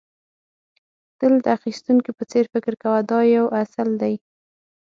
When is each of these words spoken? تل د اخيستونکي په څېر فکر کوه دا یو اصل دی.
تل 1.19 1.33
د 1.43 1.45
اخيستونکي 1.57 2.11
په 2.17 2.23
څېر 2.31 2.45
فکر 2.53 2.73
کوه 2.83 2.99
دا 3.11 3.19
یو 3.37 3.45
اصل 3.63 3.89
دی. 4.01 4.13